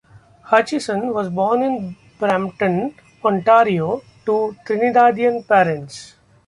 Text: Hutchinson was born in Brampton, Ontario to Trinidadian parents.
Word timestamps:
Hutchinson 0.45 1.13
was 1.13 1.29
born 1.29 1.61
in 1.61 1.95
Brampton, 2.17 2.95
Ontario 3.23 4.01
to 4.25 4.55
Trinidadian 4.65 5.47
parents. 5.47 6.15